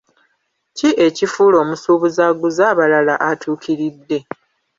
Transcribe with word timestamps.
Ki 0.77 0.89
ekifuula 1.05 1.55
omusuubuzi 1.63 2.19
aguza 2.29 2.63
abalala 2.71 3.15
atuukiridde? 3.29 4.17